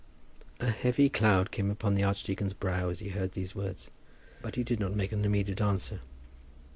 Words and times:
A 0.59 0.71
heavy 0.71 1.09
cloud 1.09 1.51
came 1.51 1.69
upon 1.69 1.93
the 1.93 2.01
archdeacon's 2.03 2.53
brow 2.53 2.89
as 2.89 3.01
he 3.01 3.09
heard 3.09 3.33
these 3.33 3.53
words, 3.53 3.91
but 4.41 4.55
he 4.55 4.63
did 4.63 4.79
not 4.79 4.95
make 4.95 5.13
any 5.13 5.25
immediate 5.25 5.61
answer. 5.61 5.99